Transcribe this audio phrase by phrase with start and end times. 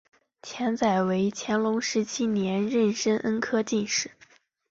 [0.41, 4.09] 钱载为乾隆十七年壬申恩科进士。